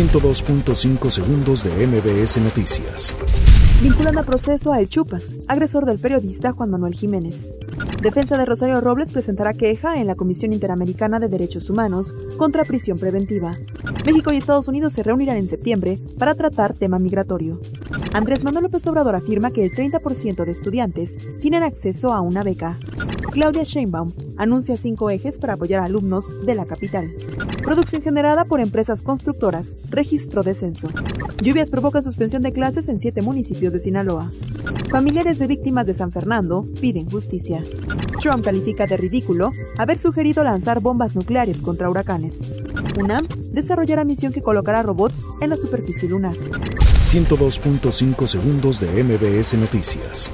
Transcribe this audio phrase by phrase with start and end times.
[0.00, 3.14] 102.5 segundos de MBS Noticias.
[3.82, 7.52] Vinculan a proceso a El Chupas, agresor del periodista Juan Manuel Jiménez.
[8.00, 12.98] Defensa de Rosario Robles presentará queja en la Comisión Interamericana de Derechos Humanos contra prisión
[12.98, 13.50] preventiva.
[14.06, 17.60] México y Estados Unidos se reunirán en septiembre para tratar tema migratorio.
[18.14, 22.78] Andrés Manuel López Obrador afirma que el 30% de estudiantes tienen acceso a una beca.
[23.30, 27.14] Claudia Sheinbaum anuncia cinco ejes para apoyar a alumnos de la capital.
[27.62, 29.76] Producción generada por empresas constructoras.
[29.88, 30.88] Registro descenso.
[31.40, 34.32] Lluvias provocan suspensión de clases en siete municipios de Sinaloa.
[34.90, 37.62] Familiares de víctimas de San Fernando piden justicia.
[38.20, 42.52] Trump califica de ridículo haber sugerido lanzar bombas nucleares contra huracanes.
[42.98, 46.34] UNAM desarrollará misión que colocará robots en la superficie lunar.
[46.34, 50.32] 102.5 segundos de MBS Noticias.